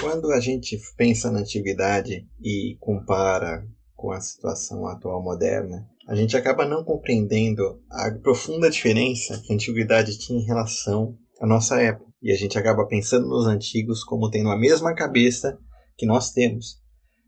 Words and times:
Quando 0.00 0.30
a 0.30 0.38
gente 0.38 0.78
pensa 0.96 1.28
na 1.28 1.40
antiguidade 1.40 2.24
e 2.40 2.76
compara 2.78 3.66
com 3.96 4.12
a 4.12 4.20
situação 4.20 4.86
atual 4.86 5.20
moderna, 5.20 5.88
a 6.06 6.14
gente 6.14 6.36
acaba 6.36 6.64
não 6.64 6.84
compreendendo 6.84 7.82
a 7.90 8.08
profunda 8.22 8.70
diferença 8.70 9.42
que 9.44 9.52
a 9.52 9.56
antiguidade 9.56 10.16
tinha 10.16 10.38
em 10.38 10.46
relação 10.46 11.18
à 11.40 11.46
nossa 11.46 11.82
época. 11.82 12.08
E 12.22 12.30
a 12.30 12.36
gente 12.36 12.56
acaba 12.56 12.86
pensando 12.86 13.26
nos 13.26 13.48
antigos 13.48 14.04
como 14.04 14.30
tendo 14.30 14.50
a 14.50 14.56
mesma 14.56 14.94
cabeça 14.94 15.58
que 15.96 16.06
nós 16.06 16.30
temos 16.30 16.80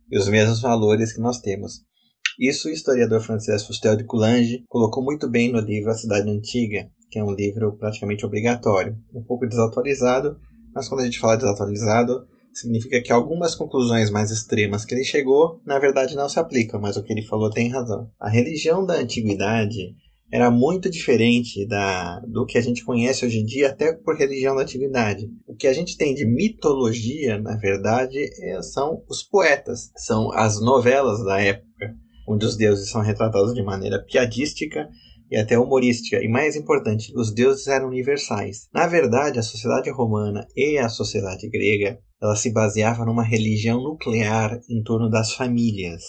e 0.09 0.17
os 0.17 0.29
mesmos 0.29 0.61
valores 0.61 1.13
que 1.13 1.21
nós 1.21 1.41
temos. 1.41 1.81
Isso 2.39 2.69
o 2.69 2.73
historiador 2.73 3.21
francês 3.21 3.67
Fustel 3.67 3.97
de 3.97 4.05
Coulanges 4.05 4.63
colocou 4.69 5.03
muito 5.05 5.29
bem 5.29 5.51
no 5.51 5.59
livro 5.59 5.91
A 5.91 5.95
Cidade 5.95 6.31
Antiga, 6.31 6.89
que 7.11 7.19
é 7.19 7.25
um 7.25 7.35
livro 7.35 7.77
praticamente 7.77 8.25
obrigatório, 8.25 8.97
um 9.13 9.23
pouco 9.25 9.47
desatualizado, 9.47 10.39
mas 10.73 10.89
quando 10.89 11.01
a 11.01 11.05
gente 11.05 11.19
fala 11.19 11.37
desatualizado, 11.37 12.29
significa 12.53 13.01
que 13.01 13.13
algumas 13.13 13.55
conclusões 13.55 14.11
mais 14.11 14.31
extremas 14.31 14.85
que 14.85 14.95
ele 14.95 15.05
chegou, 15.05 15.61
na 15.65 15.79
verdade 15.79 16.17
não 16.17 16.29
se 16.29 16.39
aplicam, 16.39 16.81
mas 16.81 16.97
o 16.97 17.03
que 17.03 17.13
ele 17.13 17.27
falou 17.27 17.51
tem 17.51 17.69
razão. 17.69 18.11
A 18.19 18.29
religião 18.29 18.85
da 18.85 18.95
antiguidade 18.95 19.95
era 20.33 20.51
muito 20.51 20.89
diferente 20.89 21.67
da, 21.67 22.21
do 22.21 22.47
que 22.47 22.57
a 22.57 22.61
gente 22.61 22.85
conhece 22.85 23.27
hoje 23.27 23.39
em 23.39 23.45
dia, 23.45 23.69
até 23.69 23.93
por 23.93 24.17
religião 24.17 24.55
da 24.55 24.63
antiguidade. 24.63 25.29
O 25.47 25.57
que 25.57 25.67
a 25.67 25.73
gente 25.73 25.97
tem 25.97 26.15
de 26.15 26.25
mitologia, 26.25 27.39
na 27.39 27.57
verdade, 27.57 28.19
é, 28.41 28.63
são 28.63 29.03
os 29.09 29.23
poetas, 29.25 29.91
são 29.97 30.33
as 30.33 30.61
novelas 30.61 31.25
da 31.25 31.41
época, 31.41 31.95
onde 32.29 32.47
os 32.47 32.57
deuses 32.57 32.91
são 32.91 33.01
retratados 33.01 33.53
de 33.55 33.63
maneira 33.63 34.05
piadística 34.05 34.89
e 35.29 35.37
até 35.37 35.59
humorística. 35.59 36.23
E 36.23 36.29
mais 36.29 36.55
importante, 36.55 37.13
os 37.17 37.33
deuses 37.35 37.67
eram 37.67 37.89
universais. 37.89 38.69
Na 38.73 38.87
verdade, 38.87 39.39
a 39.39 39.43
sociedade 39.43 39.91
romana 39.91 40.47
e 40.57 40.79
a 40.79 40.89
sociedade 40.89 41.49
grega 41.49 41.99
ela 42.21 42.37
se 42.37 42.53
baseava 42.53 43.05
numa 43.05 43.25
religião 43.25 43.83
nuclear 43.83 44.61
em 44.69 44.83
torno 44.83 45.09
das 45.09 45.33
famílias. 45.33 46.03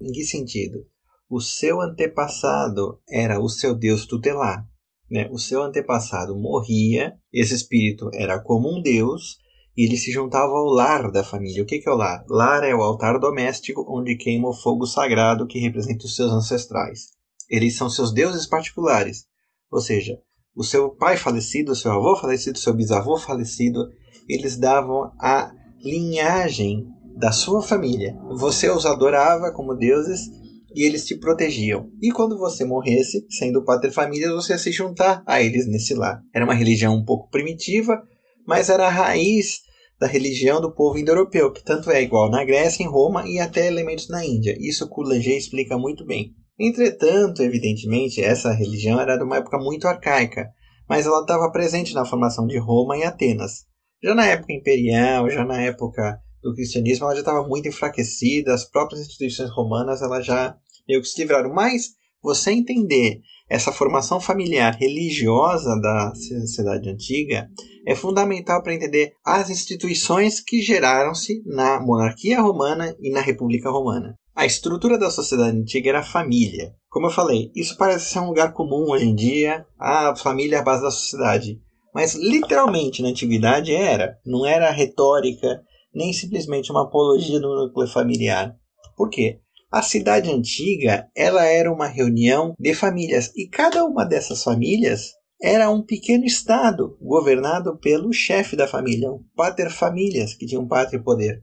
Em 0.00 0.10
que 0.12 0.24
sentido? 0.24 0.86
O 1.28 1.40
seu 1.40 1.80
antepassado 1.80 3.00
era 3.08 3.38
o 3.38 3.48
seu 3.48 3.74
Deus 3.74 4.06
tutelar. 4.06 4.66
Né? 5.10 5.28
O 5.30 5.38
seu 5.38 5.62
antepassado 5.62 6.34
morria, 6.34 7.14
esse 7.32 7.54
espírito 7.54 8.10
era 8.14 8.40
como 8.40 8.74
um 8.74 8.80
Deus, 8.80 9.36
e 9.76 9.84
ele 9.84 9.96
se 9.96 10.10
juntava 10.10 10.52
ao 10.52 10.64
lar 10.64 11.10
da 11.10 11.22
família. 11.22 11.62
O 11.62 11.66
que 11.66 11.82
é 11.86 11.90
o 11.90 11.96
lar? 11.96 12.24
Lar 12.28 12.64
é 12.64 12.74
o 12.74 12.82
altar 12.82 13.18
doméstico 13.18 13.84
onde 13.88 14.16
queima 14.16 14.48
o 14.48 14.54
fogo 14.54 14.86
sagrado 14.86 15.46
que 15.46 15.58
representa 15.58 16.06
os 16.06 16.16
seus 16.16 16.32
ancestrais. 16.32 17.10
Eles 17.48 17.76
são 17.76 17.88
seus 17.88 18.12
deuses 18.12 18.46
particulares. 18.46 19.26
Ou 19.70 19.80
seja, 19.80 20.18
o 20.56 20.64
seu 20.64 20.90
pai 20.90 21.16
falecido, 21.16 21.72
o 21.72 21.76
seu 21.76 21.92
avô 21.92 22.16
falecido, 22.16 22.56
o 22.56 22.60
seu 22.60 22.74
bisavô 22.74 23.16
falecido, 23.18 23.88
eles 24.28 24.56
davam 24.56 25.12
a 25.20 25.52
linhagem 25.82 26.86
da 27.16 27.32
sua 27.32 27.62
família. 27.62 28.16
Você 28.36 28.70
os 28.70 28.86
adorava 28.86 29.52
como 29.52 29.74
deuses 29.74 30.30
e 30.74 30.84
eles 30.84 31.04
te 31.04 31.16
protegiam. 31.16 31.90
E 32.00 32.10
quando 32.12 32.38
você 32.38 32.64
morresse, 32.64 33.26
sendo 33.30 33.64
pátria 33.64 33.92
família, 33.92 34.32
você 34.32 34.52
ia 34.52 34.58
se 34.58 34.70
juntar 34.70 35.22
a 35.26 35.42
eles 35.42 35.66
nesse 35.66 35.94
lar. 35.94 36.20
Era 36.34 36.44
uma 36.44 36.54
religião 36.54 36.94
um 36.94 37.04
pouco 37.04 37.28
primitiva, 37.30 38.00
mas 38.46 38.68
era 38.68 38.86
a 38.86 38.90
raiz 38.90 39.60
da 39.98 40.06
religião 40.06 40.60
do 40.60 40.72
povo 40.72 40.98
indo-europeu, 40.98 41.52
que 41.52 41.64
tanto 41.64 41.90
é 41.90 42.00
igual 42.00 42.30
na 42.30 42.44
Grécia, 42.44 42.84
em 42.84 42.88
Roma 42.88 43.28
e 43.28 43.40
até 43.40 43.66
elementos 43.66 44.08
na 44.08 44.24
Índia. 44.24 44.56
Isso 44.60 44.88
Coulanger 44.88 45.36
explica 45.36 45.76
muito 45.76 46.04
bem. 46.06 46.32
Entretanto, 46.58 47.42
evidentemente, 47.42 48.22
essa 48.22 48.52
religião 48.52 49.00
era 49.00 49.16
de 49.16 49.24
uma 49.24 49.36
época 49.36 49.58
muito 49.58 49.86
arcaica, 49.86 50.48
mas 50.88 51.06
ela 51.06 51.20
estava 51.20 51.50
presente 51.50 51.94
na 51.94 52.04
formação 52.04 52.46
de 52.46 52.58
Roma 52.58 52.96
e 52.96 53.04
Atenas. 53.04 53.67
Já 54.02 54.14
na 54.14 54.26
época 54.26 54.52
imperial, 54.52 55.28
já 55.28 55.44
na 55.44 55.60
época 55.60 56.20
do 56.42 56.54
cristianismo, 56.54 57.04
ela 57.04 57.14
já 57.14 57.20
estava 57.20 57.46
muito 57.46 57.68
enfraquecida, 57.68 58.54
as 58.54 58.64
próprias 58.64 59.00
instituições 59.00 59.50
romanas 59.50 60.02
ela 60.02 60.20
já 60.20 60.56
meio 60.88 61.00
que 61.00 61.08
se 61.08 61.20
livraram. 61.20 61.52
Mas 61.52 61.90
você 62.22 62.52
entender 62.52 63.20
essa 63.48 63.72
formação 63.72 64.20
familiar 64.20 64.76
religiosa 64.76 65.74
da 65.80 66.12
sociedade 66.14 66.88
antiga 66.88 67.48
é 67.86 67.94
fundamental 67.94 68.62
para 68.62 68.74
entender 68.74 69.14
as 69.24 69.50
instituições 69.50 70.40
que 70.40 70.60
geraram-se 70.60 71.42
na 71.46 71.80
monarquia 71.80 72.40
romana 72.40 72.94
e 73.00 73.10
na 73.10 73.20
república 73.20 73.70
romana. 73.70 74.14
A 74.34 74.46
estrutura 74.46 74.98
da 74.98 75.10
sociedade 75.10 75.56
antiga 75.56 75.88
era 75.88 76.00
a 76.00 76.04
família. 76.04 76.72
Como 76.90 77.06
eu 77.06 77.10
falei, 77.10 77.50
isso 77.56 77.76
parece 77.76 78.12
ser 78.12 78.20
um 78.20 78.28
lugar 78.28 78.52
comum 78.52 78.90
hoje 78.90 79.06
em 79.06 79.14
dia, 79.14 79.66
a 79.78 80.14
família 80.14 80.56
é 80.56 80.58
a 80.60 80.62
base 80.62 80.82
da 80.82 80.90
sociedade. 80.90 81.60
Mas 81.98 82.14
literalmente 82.14 83.02
na 83.02 83.08
antiguidade 83.08 83.74
era. 83.74 84.20
Não 84.24 84.46
era 84.46 84.70
retórica, 84.70 85.60
nem 85.92 86.12
simplesmente 86.12 86.70
uma 86.70 86.84
apologia 86.84 87.40
do 87.40 87.52
núcleo 87.56 87.88
familiar. 87.88 88.54
Por 88.96 89.10
quê? 89.10 89.40
A 89.68 89.82
cidade 89.82 90.30
antiga, 90.30 91.08
ela 91.12 91.44
era 91.44 91.72
uma 91.72 91.88
reunião 91.88 92.54
de 92.56 92.72
famílias 92.72 93.32
e 93.36 93.48
cada 93.48 93.84
uma 93.84 94.04
dessas 94.04 94.44
famílias 94.44 95.10
era 95.42 95.68
um 95.70 95.82
pequeno 95.82 96.24
estado 96.24 96.96
governado 97.02 97.76
pelo 97.80 98.12
chefe 98.12 98.54
da 98.54 98.68
família, 98.68 99.10
um 99.10 99.24
pater 99.34 99.68
familias, 99.68 100.34
que 100.34 100.46
tinha 100.46 100.60
um 100.60 100.68
pátrio 100.68 101.02
poder. 101.02 101.42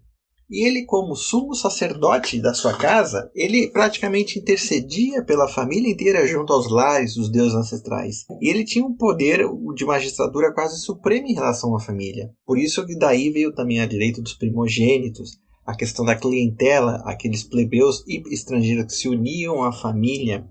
E 0.50 0.68
ele, 0.68 0.86
como 0.86 1.16
sumo 1.16 1.56
sacerdote 1.56 2.40
da 2.40 2.54
sua 2.54 2.74
casa, 2.74 3.32
ele 3.34 3.68
praticamente 3.72 4.38
intercedia 4.38 5.24
pela 5.24 5.48
família 5.48 5.92
inteira 5.92 6.28
junto 6.28 6.54
aos 6.54 6.70
lares 6.70 7.16
dos 7.16 7.30
deuses 7.30 7.56
ancestrais. 7.56 8.26
E 8.40 8.50
ele 8.50 8.64
tinha 8.64 8.86
um 8.86 8.96
poder 8.96 9.44
de 9.74 9.86
magistratura 9.86 10.54
quase 10.54 10.80
supremo 10.80 11.28
em 11.28 11.34
relação 11.34 11.76
à 11.76 11.80
família. 11.80 12.30
Por 12.46 12.60
isso 12.60 12.86
que 12.86 12.98
daí 12.98 13.32
veio 13.32 13.54
também 13.54 13.80
a 13.80 13.88
direito 13.88 14.22
dos 14.22 14.34
primogênitos, 14.34 15.40
a 15.66 15.76
questão 15.76 16.06
da 16.06 16.16
clientela, 16.16 17.02
aqueles 17.06 17.44
plebeus 17.44 18.04
e 18.08 18.22
estrangeiros 18.32 18.86
que 18.86 18.94
se 18.94 19.10
uniam 19.10 19.64
à 19.64 19.72
família. 19.72 20.48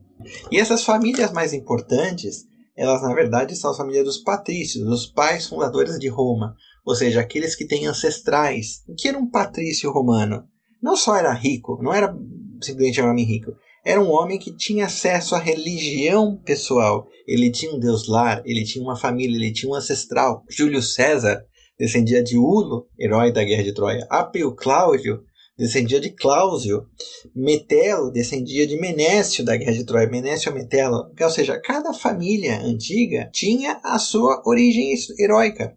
E 0.51 0.59
essas 0.59 0.85
famílias 0.85 1.31
mais 1.31 1.53
importantes, 1.53 2.47
elas 2.77 3.01
na 3.03 3.15
verdade 3.15 3.55
são 3.55 3.71
as 3.71 3.77
famílias 3.77 4.05
dos 4.05 4.19
patrícios, 4.19 4.85
dos 4.85 5.07
pais 5.07 5.47
fundadores 5.47 6.01
de 6.01 6.09
Roma, 6.09 6.57
ou 6.85 6.95
seja, 6.95 7.21
aqueles 7.21 7.55
que 7.55 7.67
têm 7.67 7.87
ancestrais. 7.87 8.83
O 8.87 8.95
que 8.95 9.09
era 9.09 9.19
um 9.19 9.31
patrício 9.31 9.91
romano? 9.91 10.45
Não 10.83 10.97
só 10.97 11.17
era 11.17 11.33
rico, 11.33 11.79
não 11.83 11.93
era 11.93 12.15
simplesmente 12.61 13.01
um 13.01 13.09
homem 13.09 13.25
rico, 13.25 13.53
era 13.85 14.01
um 14.01 14.11
homem 14.11 14.39
que 14.39 14.57
tinha 14.57 14.87
acesso 14.87 15.35
à 15.35 15.39
religião 15.39 16.41
pessoal. 16.45 17.07
Ele 17.27 17.51
tinha 17.51 17.73
um 17.73 17.79
deus 17.79 18.09
lar, 18.09 18.43
ele 18.45 18.65
tinha 18.65 18.83
uma 18.83 18.97
família, 18.97 19.37
ele 19.37 19.53
tinha 19.53 19.71
um 19.71 19.75
ancestral. 19.75 20.43
Júlio 20.49 20.83
César 20.83 21.45
descendia 21.79 22.23
de 22.23 22.39
Ulo, 22.39 22.87
herói 22.99 23.33
da 23.33 23.45
guerra 23.45 23.63
de 23.63 23.75
Troia. 23.75 24.07
Apio 24.09 24.55
Cláudio 24.55 25.23
descendia 25.57 26.01
de 26.01 26.11
Cláusio. 26.11 26.87
Metelo 27.35 28.11
descendia 28.11 28.67
de 28.67 28.81
Menécio 28.81 29.45
da 29.45 29.57
guerra 29.57 29.73
de 29.73 29.85
Troia. 29.85 30.09
Menécio 30.09 30.51
ou 30.51 30.59
Metelo. 30.59 31.11
Ou 31.21 31.31
seja, 31.31 31.61
cada 31.61 31.93
família 31.93 32.61
antiga 32.61 33.29
tinha 33.33 33.81
a 33.83 33.99
sua 33.99 34.43
origem 34.47 34.95
heróica. 35.19 35.77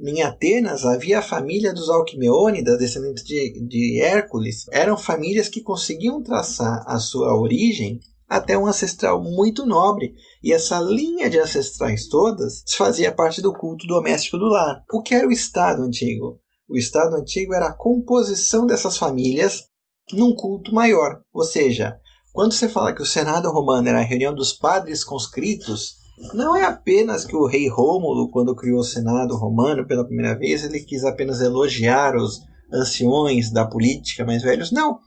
Em 0.00 0.22
Atenas 0.22 0.84
havia 0.84 1.18
a 1.18 1.22
família 1.22 1.74
dos 1.74 1.88
Alquimeônidas, 1.88 2.78
descendentes 2.78 3.24
de, 3.24 3.66
de 3.66 4.00
Hércules. 4.00 4.66
Eram 4.70 4.96
famílias 4.96 5.48
que 5.48 5.60
conseguiam 5.60 6.22
traçar 6.22 6.84
a 6.86 6.98
sua 6.98 7.34
origem 7.34 7.98
até 8.28 8.56
um 8.56 8.66
ancestral 8.66 9.22
muito 9.22 9.64
nobre, 9.64 10.14
e 10.42 10.52
essa 10.52 10.78
linha 10.78 11.30
de 11.30 11.40
ancestrais 11.40 12.06
todas 12.06 12.62
fazia 12.76 13.10
parte 13.10 13.40
do 13.40 13.52
culto 13.52 13.86
doméstico 13.86 14.36
do 14.36 14.44
lar. 14.44 14.84
O 14.92 15.02
que 15.02 15.14
era 15.14 15.26
o 15.26 15.32
Estado 15.32 15.82
antigo? 15.82 16.38
O 16.68 16.76
Estado 16.76 17.16
antigo 17.16 17.54
era 17.54 17.68
a 17.68 17.76
composição 17.76 18.66
dessas 18.66 18.98
famílias 18.98 19.64
num 20.12 20.34
culto 20.34 20.74
maior. 20.74 21.22
Ou 21.32 21.42
seja, 21.42 21.98
quando 22.32 22.52
você 22.52 22.68
fala 22.68 22.94
que 22.94 23.02
o 23.02 23.06
Senado 23.06 23.50
romano 23.50 23.88
era 23.88 23.98
a 23.98 24.04
reunião 24.04 24.34
dos 24.34 24.52
padres 24.52 25.02
conscritos, 25.02 25.96
não 26.34 26.56
é 26.56 26.64
apenas 26.64 27.24
que 27.24 27.36
o 27.36 27.46
rei 27.46 27.68
Rômulo, 27.68 28.30
quando 28.30 28.54
criou 28.54 28.80
o 28.80 28.84
Senado 28.84 29.36
romano 29.36 29.86
pela 29.86 30.04
primeira 30.04 30.36
vez, 30.38 30.64
ele 30.64 30.80
quis 30.80 31.04
apenas 31.04 31.40
elogiar 31.40 32.16
os 32.16 32.40
anciões 32.72 33.50
da 33.50 33.66
política 33.66 34.24
mais 34.24 34.42
velhos. 34.42 34.70
Não. 34.70 34.98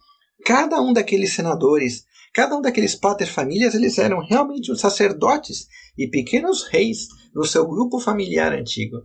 Cada 0.45 0.81
um 0.81 0.91
daqueles 0.91 1.33
senadores, 1.33 2.03
cada 2.33 2.55
um 2.55 2.61
daqueles 2.61 2.95
pater-famílias, 2.95 3.75
eles 3.75 3.97
eram 3.97 4.19
realmente 4.19 4.71
os 4.71 4.79
sacerdotes 4.79 5.67
e 5.97 6.07
pequenos 6.07 6.63
reis 6.63 7.07
no 7.33 7.45
seu 7.45 7.67
grupo 7.67 7.99
familiar 7.99 8.53
antigo. 8.53 8.97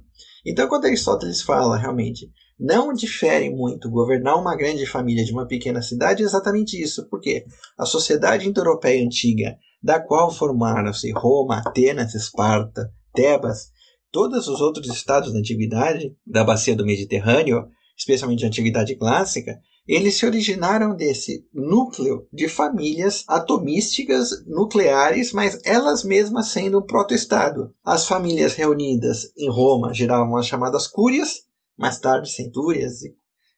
Então, 0.44 0.68
quando 0.68 0.86
Aristóteles 0.86 1.42
fala 1.42 1.76
realmente, 1.76 2.30
não 2.58 2.92
difere 2.92 3.50
muito 3.50 3.90
governar 3.90 4.40
uma 4.40 4.56
grande 4.56 4.86
família 4.86 5.24
de 5.24 5.32
uma 5.32 5.46
pequena 5.46 5.82
cidade, 5.82 6.22
é 6.22 6.26
exatamente 6.26 6.80
isso. 6.80 7.06
Porque 7.10 7.44
a 7.78 7.84
sociedade 7.84 8.48
indo-europeia 8.48 9.04
antiga 9.04 9.56
da 9.82 10.00
qual 10.00 10.30
formaram-se 10.30 11.12
Roma, 11.12 11.58
Atenas, 11.58 12.14
Esparta, 12.14 12.90
Tebas, 13.14 13.70
todos 14.10 14.48
os 14.48 14.60
outros 14.60 14.88
estados 14.88 15.32
da 15.32 15.38
antiguidade, 15.38 16.14
da 16.26 16.44
bacia 16.44 16.74
do 16.74 16.86
Mediterrâneo, 16.86 17.68
especialmente 17.96 18.44
a 18.44 18.48
antiguidade 18.48 18.96
clássica, 18.96 19.58
eles 19.86 20.16
se 20.16 20.26
originaram 20.26 20.96
desse 20.96 21.46
núcleo 21.54 22.26
de 22.32 22.48
famílias 22.48 23.24
atomísticas 23.28 24.44
nucleares, 24.44 25.32
mas 25.32 25.60
elas 25.64 26.02
mesmas 26.02 26.48
sendo 26.48 26.80
um 26.80 26.82
protoestado. 26.82 27.72
As 27.84 28.06
famílias 28.06 28.54
reunidas 28.54 29.30
em 29.36 29.48
Roma 29.48 29.94
geravam 29.94 30.36
as 30.36 30.46
chamadas 30.46 30.88
cúrias, 30.88 31.42
mais 31.78 32.00
tarde 32.00 32.32
centúrias, 32.32 32.98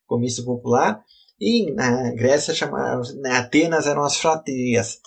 comício 0.07 0.45
popular, 0.45 1.03
e 1.41 1.73
na 1.73 2.13
Grécia 2.13 2.53
chamaram, 2.55 3.01
na 3.23 3.39
Atenas 3.39 3.87
eram 3.87 4.03
as 4.03 4.17
fratrias. 4.17 4.99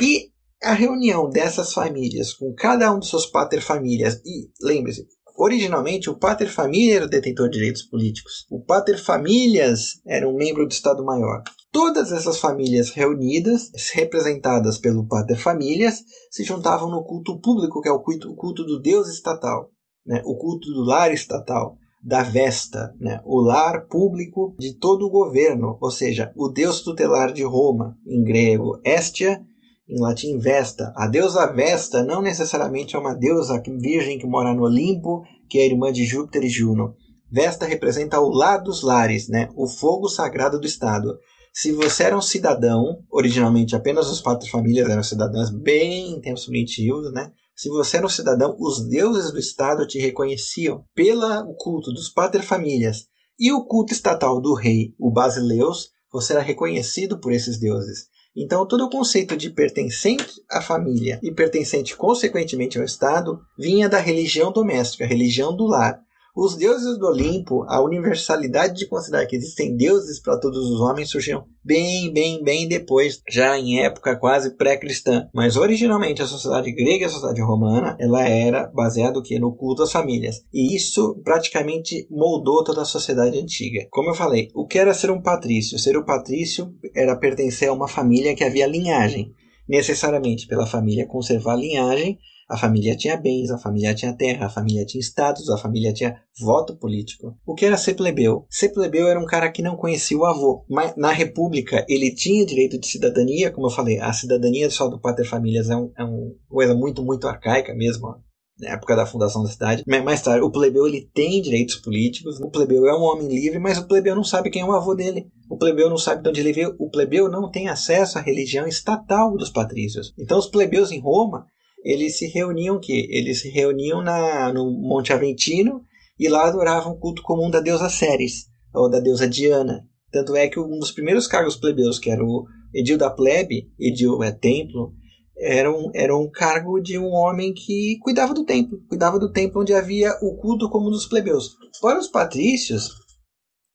E 0.00 0.30
a 0.62 0.72
reunião 0.72 1.28
dessas 1.28 1.72
famílias 1.72 2.32
com 2.32 2.52
cada 2.52 2.92
um 2.92 2.98
dos 2.98 3.10
seus 3.10 3.26
paterfamilias, 3.26 4.20
e 4.24 4.50
lembre-se, 4.60 5.06
originalmente 5.36 6.10
o 6.10 6.18
paterfamília 6.18 6.96
era 6.96 7.04
o 7.04 7.08
detentor 7.08 7.48
de 7.48 7.58
direitos 7.58 7.82
políticos, 7.84 8.44
o 8.50 8.60
paterfamilias 8.60 10.00
era 10.06 10.28
um 10.28 10.36
membro 10.36 10.66
do 10.66 10.72
Estado-Maior. 10.72 11.42
Todas 11.70 12.10
essas 12.10 12.40
famílias 12.40 12.90
reunidas, 12.90 13.70
representadas 13.92 14.78
pelo 14.78 15.06
paterfamilias, 15.06 16.02
se 16.30 16.42
juntavam 16.42 16.90
no 16.90 17.04
culto 17.04 17.38
público, 17.40 17.80
que 17.80 17.88
é 17.88 17.92
o 17.92 18.00
culto, 18.00 18.32
o 18.32 18.34
culto 18.34 18.64
do 18.64 18.80
Deus 18.80 19.08
estatal, 19.08 19.70
né? 20.04 20.22
o 20.24 20.36
culto 20.36 20.68
do 20.72 20.82
lar 20.82 21.12
estatal 21.12 21.76
da 22.02 22.22
Vesta, 22.22 22.94
né? 22.98 23.20
o 23.24 23.40
lar 23.40 23.86
público 23.86 24.56
de 24.58 24.76
todo 24.78 25.06
o 25.06 25.10
governo, 25.10 25.76
ou 25.80 25.90
seja, 25.90 26.32
o 26.34 26.48
deus 26.48 26.80
tutelar 26.80 27.32
de 27.32 27.44
Roma, 27.44 27.96
em 28.06 28.24
grego 28.24 28.80
Estia, 28.84 29.40
em 29.88 30.00
latim 30.00 30.38
Vesta. 30.38 30.92
A 30.94 31.06
deusa 31.06 31.50
Vesta 31.52 32.02
não 32.02 32.20
necessariamente 32.20 32.94
é 32.94 32.98
uma 32.98 33.14
deusa 33.14 33.62
virgem 33.80 34.18
que 34.18 34.26
mora 34.26 34.52
no 34.52 34.64
Olimpo, 34.64 35.22
que 35.48 35.58
é 35.58 35.66
irmã 35.66 35.90
de 35.90 36.04
Júpiter 36.04 36.44
e 36.44 36.48
Juno. 36.48 36.94
Vesta 37.30 37.66
representa 37.66 38.20
o 38.20 38.28
lar 38.28 38.62
dos 38.62 38.82
lares, 38.82 39.28
né? 39.28 39.48
o 39.56 39.66
fogo 39.66 40.08
sagrado 40.08 40.60
do 40.60 40.66
Estado. 40.66 41.18
Se 41.52 41.72
você 41.72 42.04
era 42.04 42.16
um 42.16 42.22
cidadão, 42.22 43.02
originalmente 43.10 43.74
apenas 43.74 44.10
os 44.10 44.20
quatro 44.20 44.48
famílias 44.48 44.88
eram 44.88 45.02
cidadãs 45.02 45.50
bem 45.50 46.12
em 46.12 46.20
tempos 46.20 46.44
primitivos, 46.44 47.12
né? 47.12 47.32
Se 47.56 47.68
você 47.68 47.96
era 47.96 48.06
um 48.06 48.10
cidadão, 48.10 48.56
os 48.60 48.86
deuses 48.86 49.32
do 49.32 49.38
Estado 49.38 49.86
te 49.86 49.98
reconheciam 49.98 50.84
pelo 50.94 51.54
culto 51.56 51.92
dos 51.92 52.08
paterfamilias 52.08 53.06
e 53.38 53.52
o 53.52 53.64
culto 53.64 53.92
estatal 53.92 54.40
do 54.40 54.54
rei, 54.54 54.94
o 54.98 55.10
Basileus, 55.10 55.90
você 56.12 56.32
era 56.32 56.42
reconhecido 56.42 57.20
por 57.20 57.32
esses 57.32 57.58
deuses. 57.58 58.06
Então, 58.36 58.66
todo 58.66 58.84
o 58.84 58.90
conceito 58.90 59.36
de 59.36 59.50
pertencente 59.50 60.42
à 60.50 60.60
família 60.60 61.18
e 61.22 61.32
pertencente, 61.32 61.96
consequentemente, 61.96 62.78
ao 62.78 62.84
Estado 62.84 63.40
vinha 63.58 63.88
da 63.88 63.98
religião 63.98 64.52
doméstica, 64.52 65.04
a 65.04 65.08
religião 65.08 65.54
do 65.56 65.66
lar, 65.66 66.00
os 66.36 66.56
deuses 66.56 66.98
do 66.98 67.06
Olimpo, 67.06 67.64
a 67.68 67.82
universalidade 67.82 68.74
de 68.74 68.86
considerar 68.86 69.26
que 69.26 69.36
existem 69.36 69.76
deuses 69.76 70.20
para 70.20 70.38
todos 70.38 70.58
os 70.70 70.80
homens 70.80 71.10
surgiram 71.10 71.44
bem, 71.64 72.12
bem, 72.12 72.42
bem 72.42 72.68
depois, 72.68 73.20
já 73.28 73.58
em 73.58 73.80
época 73.80 74.16
quase 74.16 74.56
pré-cristã. 74.56 75.28
Mas 75.34 75.56
originalmente 75.56 76.22
a 76.22 76.26
sociedade 76.26 76.72
grega 76.72 77.02
e 77.02 77.04
a 77.04 77.08
sociedade 77.08 77.40
romana, 77.40 77.96
ela 78.00 78.26
era 78.26 78.66
baseada 78.68 79.20
que 79.22 79.38
no 79.38 79.54
culto 79.54 79.82
às 79.82 79.92
famílias. 79.92 80.44
E 80.52 80.74
isso 80.74 81.20
praticamente 81.24 82.06
moldou 82.10 82.64
toda 82.64 82.82
a 82.82 82.86
sociedade 82.86 83.38
antiga. 83.38 83.86
Como 83.90 84.10
eu 84.10 84.14
falei, 84.14 84.48
o 84.54 84.66
que 84.66 84.78
era 84.78 84.94
ser 84.94 85.10
um 85.10 85.20
patrício? 85.20 85.78
Ser 85.78 85.96
o 85.96 86.00
um 86.02 86.04
patrício 86.04 86.72
era 86.94 87.16
pertencer 87.16 87.68
a 87.68 87.72
uma 87.72 87.88
família 87.88 88.34
que 88.34 88.44
havia 88.44 88.66
linhagem 88.66 89.34
necessariamente 89.68 90.46
pela 90.46 90.66
família 90.66 91.06
conservar 91.06 91.52
a 91.52 91.56
linhagem, 91.56 92.18
a 92.48 92.56
família 92.56 92.96
tinha 92.96 93.16
bens, 93.16 93.50
a 93.50 93.58
família 93.58 93.94
tinha 93.94 94.16
terra, 94.16 94.46
a 94.46 94.50
família 94.50 94.86
tinha 94.86 95.00
status, 95.00 95.50
a 95.50 95.58
família 95.58 95.92
tinha 95.92 96.16
voto 96.40 96.76
político. 96.76 97.36
O 97.46 97.54
que 97.54 97.66
era 97.66 97.76
ser 97.76 97.94
plebeu? 97.94 98.46
Ser 98.48 98.70
plebeu 98.70 99.06
era 99.06 99.20
um 99.20 99.26
cara 99.26 99.50
que 99.50 99.62
não 99.62 99.76
conhecia 99.76 100.16
o 100.16 100.24
avô. 100.24 100.64
Mas 100.68 100.96
na 100.96 101.12
República 101.12 101.84
ele 101.88 102.14
tinha 102.14 102.46
direito 102.46 102.78
de 102.78 102.86
cidadania, 102.86 103.50
como 103.50 103.66
eu 103.66 103.70
falei, 103.70 104.00
a 104.00 104.12
cidadania 104.12 104.70
só 104.70 104.88
do 104.88 105.00
pater 105.00 105.26
famílias 105.26 105.68
é, 105.68 105.76
um, 105.76 105.92
é 105.96 106.02
uma 106.02 106.32
coisa 106.48 106.74
muito, 106.74 107.04
muito 107.04 107.28
arcaica 107.28 107.74
mesmo 107.74 108.16
na 108.58 108.70
época 108.70 108.96
da 108.96 109.06
fundação 109.06 109.42
da 109.42 109.48
cidade. 109.48 109.84
Mais 109.86 110.22
tarde, 110.22 110.44
o 110.44 110.50
plebeu 110.50 110.86
ele 110.86 111.08
tem 111.14 111.40
direitos 111.40 111.76
políticos, 111.76 112.40
o 112.40 112.50
plebeu 112.50 112.86
é 112.86 112.96
um 112.96 113.02
homem 113.02 113.28
livre, 113.28 113.58
mas 113.58 113.78
o 113.78 113.86
plebeu 113.86 114.16
não 114.16 114.24
sabe 114.24 114.50
quem 114.50 114.62
é 114.62 114.64
o 114.64 114.72
avô 114.72 114.94
dele. 114.94 115.26
O 115.48 115.56
plebeu 115.56 115.88
não 115.88 115.96
sabe 115.96 116.22
de 116.22 116.28
onde 116.28 116.40
ele 116.40 116.52
veio. 116.52 116.74
O 116.78 116.90
plebeu 116.90 117.30
não 117.30 117.50
tem 117.50 117.68
acesso 117.68 118.18
à 118.18 118.20
religião 118.20 118.66
estatal 118.66 119.36
dos 119.36 119.50
patrícios. 119.50 120.12
Então, 120.18 120.38
os 120.38 120.46
plebeus 120.46 120.90
em 120.90 121.00
Roma, 121.00 121.46
eles 121.84 122.18
se 122.18 122.26
reuniam 122.26 122.80
que 122.80 123.06
eles 123.10 123.40
se 123.40 123.48
reuniam 123.48 124.02
na, 124.02 124.52
no 124.52 124.70
Monte 124.70 125.12
Aventino 125.12 125.82
e 126.18 126.28
lá 126.28 126.46
adoravam 126.46 126.92
o 126.92 126.98
culto 126.98 127.22
comum 127.22 127.50
da 127.50 127.60
deusa 127.60 127.88
Ceres 127.88 128.46
ou 128.74 128.90
da 128.90 129.00
deusa 129.00 129.28
Diana. 129.28 129.86
Tanto 130.10 130.34
é 130.34 130.48
que 130.48 130.58
um 130.58 130.78
dos 130.78 130.90
primeiros 130.90 131.26
cargos 131.26 131.56
plebeus, 131.56 131.98
que 131.98 132.10
era 132.10 132.24
o 132.24 132.46
edil 132.74 132.98
da 132.98 133.10
plebe, 133.10 133.70
edil 133.78 134.22
é 134.22 134.32
templo, 134.32 134.92
era 135.36 135.70
um, 135.70 135.90
era 135.94 136.16
um 136.16 136.28
cargo 136.28 136.80
de 136.80 136.98
um 136.98 137.12
homem 137.12 137.54
que 137.54 137.98
cuidava 138.02 138.34
do 138.34 138.44
templo, 138.44 138.80
cuidava 138.88 139.18
do 139.18 139.30
templo 139.30 139.60
onde 139.60 139.72
havia 139.72 140.12
o 140.20 140.36
culto 140.36 140.68
comum 140.68 140.90
dos 140.90 141.06
plebeus. 141.06 141.56
Para 141.80 141.98
os 141.98 142.08
patrícios, 142.08 142.90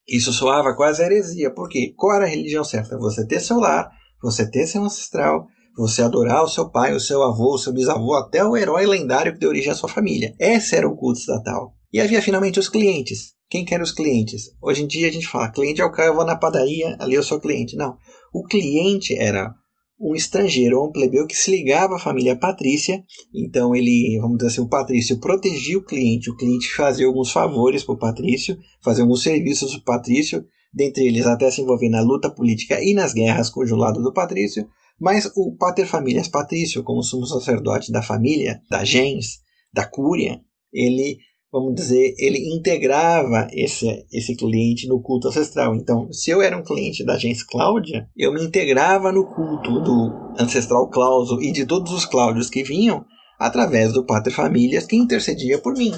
isso 0.08 0.34
soava 0.34 0.76
quase 0.76 1.02
heresia, 1.02 1.54
porque 1.54 1.94
qual 1.96 2.18
era 2.18 2.26
a 2.26 2.30
religião 2.30 2.64
certa? 2.64 2.98
Você 2.98 3.26
ter 3.26 3.40
seu 3.40 3.58
lar, 3.58 3.90
você 4.22 4.50
ter 4.50 4.68
seu 4.68 4.84
ancestral, 4.84 5.48
você 5.76 6.02
adorar 6.02 6.44
o 6.44 6.48
seu 6.48 6.70
pai, 6.70 6.94
o 6.94 7.00
seu 7.00 7.24
avô, 7.24 7.56
o 7.56 7.58
seu 7.58 7.74
bisavô, 7.74 8.16
até 8.16 8.44
o 8.44 8.56
herói 8.56 8.86
lendário 8.86 9.34
que 9.34 9.40
deu 9.40 9.50
origem 9.50 9.72
à 9.72 9.76
sua 9.76 9.90
família. 9.90 10.36
Esse 10.40 10.76
era 10.76 10.88
o 10.88 10.96
culto 10.96 11.20
estatal. 11.20 11.74
E 11.92 12.00
havia 12.00 12.22
finalmente 12.22 12.60
os 12.60 12.70
clientes. 12.70 13.34
Quem 13.50 13.64
que 13.64 13.74
eram 13.74 13.84
os 13.84 13.92
clientes? 13.92 14.50
Hoje 14.62 14.84
em 14.84 14.88
dia 14.88 15.08
a 15.08 15.12
gente 15.12 15.28
fala, 15.28 15.52
cliente 15.52 15.82
é 15.82 15.86
o 15.86 15.92
cara, 15.92 16.10
eu 16.10 16.16
vou 16.16 16.26
na 16.26 16.36
padaria, 16.36 16.96
ali 17.00 17.16
eu 17.16 17.24
sou 17.24 17.40
cliente. 17.40 17.76
Não. 17.76 17.96
O 18.34 18.44
cliente 18.44 19.16
era 19.16 19.54
um 20.00 20.16
estrangeiro 20.16 20.84
um 20.84 20.92
plebeu 20.92 21.26
que 21.26 21.36
se 21.36 21.50
ligava 21.50 21.96
à 21.96 22.00
família 22.00 22.36
patrícia. 22.36 23.04
Então 23.34 23.76
ele, 23.76 24.18
vamos 24.22 24.38
dizer 24.38 24.50
assim, 24.50 24.62
o 24.62 24.68
patrício 24.68 25.20
protegia 25.20 25.78
o 25.78 25.86
cliente, 25.86 26.30
o 26.30 26.36
cliente 26.36 26.74
fazia 26.74 27.08
alguns 27.08 27.32
favores 27.32 27.84
para 27.84 27.96
o 27.96 28.00
patrício, 28.00 28.58
fazia 28.84 29.04
alguns 29.04 29.24
serviços 29.24 29.72
para 29.72 29.80
o 29.80 29.98
patrício, 29.98 30.44
dentre 30.74 31.06
eles 31.06 31.26
até 31.26 31.50
se 31.50 31.62
envolver 31.62 31.90
na 31.90 32.02
luta 32.02 32.30
política 32.30 32.84
e 32.84 32.94
nas 32.94 33.14
guerras 33.14 33.50
cujo 33.50 33.76
lado 33.76 34.02
do 34.02 34.12
patrício. 34.12 34.68
Mas 35.00 35.32
o 35.36 35.56
pater 35.58 35.86
familias 35.86 36.28
patrício, 36.28 36.84
como 36.84 37.04
sumo 37.04 37.26
sacerdote 37.26 37.92
da 37.92 38.02
família, 38.02 38.62
da 38.70 38.84
gens, 38.84 39.42
da 39.74 39.86
cúria, 39.86 40.40
ele, 40.72 41.18
vamos 41.52 41.76
dizer, 41.76 42.14
ele 42.18 42.56
integrava 42.56 43.48
esse, 43.52 44.06
esse 44.12 44.36
cliente 44.36 44.88
no 44.88 45.02
culto 45.02 45.28
ancestral. 45.28 45.76
Então, 45.76 46.12
se 46.12 46.30
eu 46.30 46.42
era 46.42 46.58
um 46.58 46.64
cliente 46.64 47.04
da 47.04 47.18
gens 47.18 47.44
Cláudia, 47.44 48.08
eu 48.16 48.34
me 48.34 48.44
integrava 48.44 49.12
no 49.12 49.26
culto 49.26 49.80
do 49.82 50.34
ancestral 50.40 50.90
Cláudio 50.90 51.42
e 51.42 51.52
de 51.52 51.66
todos 51.66 51.92
os 51.92 52.06
Cláudios 52.06 52.50
que 52.50 52.64
vinham 52.64 53.06
através 53.40 53.92
do 53.92 54.06
pater 54.06 54.32
familias 54.32 54.86
que 54.86 54.96
intercedia 54.96 55.58
por 55.58 55.74
mim. 55.74 55.92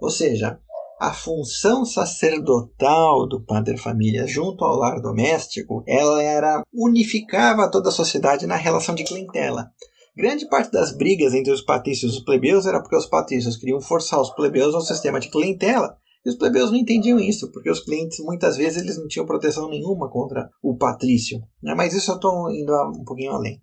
Ou 0.00 0.10
seja, 0.10 0.58
a 1.00 1.14
função 1.14 1.86
sacerdotal 1.86 3.26
do 3.26 3.42
Padre 3.42 3.78
Família 3.78 4.26
junto 4.26 4.62
ao 4.62 4.76
lar 4.76 5.00
doméstico, 5.00 5.82
ela 5.88 6.22
era 6.22 6.62
unificava 6.74 7.70
toda 7.70 7.88
a 7.88 7.92
sociedade 7.92 8.46
na 8.46 8.56
relação 8.56 8.94
de 8.94 9.04
clientela. 9.04 9.70
Grande 10.14 10.46
parte 10.46 10.70
das 10.70 10.94
brigas 10.94 11.32
entre 11.32 11.50
os 11.50 11.62
patrícios 11.62 12.12
e 12.12 12.18
os 12.18 12.24
plebeus 12.24 12.66
era 12.66 12.82
porque 12.82 12.96
os 12.96 13.06
patrícios 13.06 13.56
queriam 13.56 13.80
forçar 13.80 14.20
os 14.20 14.28
plebeus 14.34 14.74
ao 14.74 14.82
sistema 14.82 15.18
de 15.18 15.30
clientela 15.30 15.96
e 16.26 16.28
os 16.28 16.36
plebeus 16.36 16.70
não 16.70 16.76
entendiam 16.76 17.18
isso, 17.18 17.50
porque 17.50 17.70
os 17.70 17.80
clientes 17.80 18.18
muitas 18.20 18.58
vezes 18.58 18.82
eles 18.82 18.98
não 18.98 19.08
tinham 19.08 19.24
proteção 19.24 19.70
nenhuma 19.70 20.10
contra 20.10 20.50
o 20.62 20.76
patrício. 20.76 21.40
Mas 21.62 21.94
isso 21.94 22.10
eu 22.10 22.16
estou 22.16 22.50
indo 22.50 22.72
um 22.94 23.04
pouquinho 23.04 23.32
além. 23.32 23.58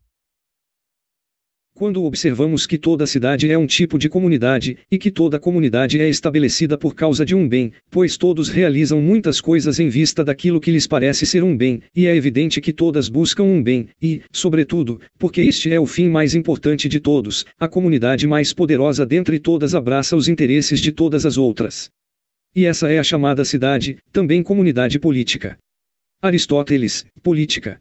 Quando 1.77 2.03
observamos 2.05 2.65
que 2.65 2.75
toda 2.75 3.05
cidade 3.05 3.51
é 3.51 3.55
um 3.55 3.67
tipo 3.67 3.99
de 3.99 4.09
comunidade, 4.09 4.79
e 4.89 4.97
que 4.97 5.11
toda 5.11 5.39
comunidade 5.39 6.01
é 6.01 6.09
estabelecida 6.09 6.75
por 6.75 6.95
causa 6.95 7.23
de 7.23 7.35
um 7.35 7.47
bem, 7.47 7.71
pois 7.91 8.17
todos 8.17 8.49
realizam 8.49 8.99
muitas 8.99 9.39
coisas 9.39 9.79
em 9.79 9.87
vista 9.87 10.23
daquilo 10.23 10.59
que 10.59 10.71
lhes 10.71 10.87
parece 10.87 11.23
ser 11.23 11.43
um 11.43 11.55
bem, 11.55 11.83
e 11.95 12.07
é 12.07 12.15
evidente 12.15 12.59
que 12.59 12.73
todas 12.73 13.09
buscam 13.09 13.43
um 13.43 13.61
bem, 13.61 13.89
e, 14.01 14.23
sobretudo, 14.31 14.99
porque 15.19 15.41
este 15.41 15.71
é 15.71 15.79
o 15.79 15.85
fim 15.85 16.09
mais 16.09 16.33
importante 16.33 16.89
de 16.89 16.99
todos, 16.99 17.45
a 17.59 17.67
comunidade 17.67 18.25
mais 18.25 18.51
poderosa 18.51 19.05
dentre 19.05 19.37
todas 19.37 19.75
abraça 19.75 20.17
os 20.17 20.27
interesses 20.27 20.79
de 20.79 20.91
todas 20.91 21.27
as 21.27 21.37
outras. 21.37 21.91
E 22.55 22.65
essa 22.65 22.91
é 22.91 22.97
a 22.97 23.03
chamada 23.03 23.45
cidade, 23.45 23.97
também 24.11 24.41
comunidade 24.41 24.97
política. 24.97 25.59
Aristóteles, 26.23 27.05
Política. 27.21 27.79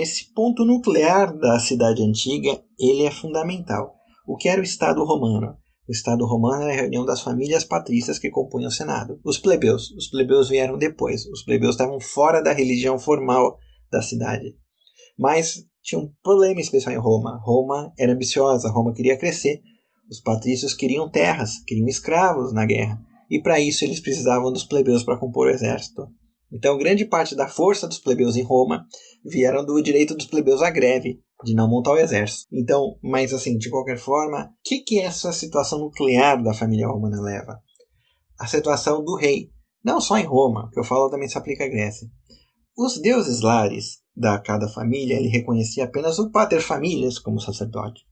Esse 0.00 0.32
ponto 0.32 0.64
nuclear 0.64 1.36
da 1.36 1.58
cidade 1.58 2.04
antiga, 2.04 2.62
ele 2.78 3.02
é 3.02 3.10
fundamental. 3.10 3.96
O 4.28 4.36
que 4.36 4.48
era 4.48 4.60
o 4.60 4.64
Estado 4.64 5.02
romano? 5.04 5.56
O 5.88 5.90
Estado 5.90 6.24
romano 6.24 6.62
era 6.62 6.72
a 6.72 6.82
reunião 6.82 7.04
das 7.04 7.20
famílias 7.20 7.64
patrícias 7.64 8.16
que 8.16 8.30
compunham 8.30 8.68
o 8.68 8.72
Senado. 8.72 9.18
Os 9.24 9.38
plebeus. 9.38 9.90
Os 9.90 10.06
plebeus 10.06 10.48
vieram 10.50 10.78
depois. 10.78 11.26
Os 11.26 11.42
plebeus 11.42 11.74
estavam 11.74 11.98
fora 11.98 12.40
da 12.40 12.52
religião 12.52 12.96
formal 12.96 13.58
da 13.90 14.00
cidade. 14.00 14.54
Mas 15.18 15.64
tinha 15.82 16.00
um 16.00 16.12
problema 16.22 16.60
especial 16.60 16.94
em 16.94 17.00
Roma. 17.00 17.36
Roma 17.42 17.92
era 17.98 18.12
ambiciosa, 18.12 18.70
Roma 18.70 18.94
queria 18.94 19.18
crescer. 19.18 19.60
Os 20.08 20.20
patrícios 20.20 20.74
queriam 20.74 21.10
terras, 21.10 21.58
queriam 21.66 21.88
escravos 21.88 22.52
na 22.52 22.64
guerra. 22.64 23.00
E 23.28 23.42
para 23.42 23.58
isso 23.58 23.84
eles 23.84 23.98
precisavam 23.98 24.52
dos 24.52 24.62
plebeus 24.62 25.02
para 25.02 25.18
compor 25.18 25.48
o 25.48 25.50
exército. 25.50 26.06
Então, 26.50 26.78
grande 26.78 27.04
parte 27.04 27.34
da 27.34 27.46
força 27.46 27.86
dos 27.86 27.98
plebeus 27.98 28.36
em 28.36 28.42
Roma 28.42 28.86
vieram 29.24 29.64
do 29.64 29.80
direito 29.82 30.14
dos 30.14 30.26
plebeus 30.26 30.62
à 30.62 30.70
greve, 30.70 31.20
de 31.44 31.54
não 31.54 31.68
montar 31.68 31.92
o 31.92 31.98
exército. 31.98 32.46
Então, 32.52 32.98
mas 33.02 33.32
assim, 33.32 33.56
de 33.58 33.70
qualquer 33.70 33.98
forma, 33.98 34.44
o 34.44 34.48
que, 34.64 34.80
que 34.80 35.00
essa 35.00 35.32
situação 35.32 35.78
nuclear 35.78 36.42
da 36.42 36.54
família 36.54 36.88
romana 36.88 37.20
leva? 37.20 37.58
A 38.38 38.46
situação 38.46 39.04
do 39.04 39.16
rei. 39.16 39.50
Não 39.84 40.00
só 40.00 40.16
em 40.18 40.24
Roma, 40.24 40.70
que 40.72 40.80
eu 40.80 40.84
falo 40.84 41.10
também 41.10 41.28
se 41.28 41.36
aplica 41.38 41.64
à 41.64 41.68
Grécia. 41.68 42.08
Os 42.76 43.00
deuses 43.00 43.40
lares 43.40 43.98
da 44.16 44.38
cada 44.38 44.68
família, 44.68 45.14
ele 45.14 45.28
reconhecia 45.28 45.84
apenas 45.84 46.18
o 46.18 46.30
pater 46.30 46.60
familias 46.60 47.18
como 47.18 47.40
sacerdote. 47.40 48.02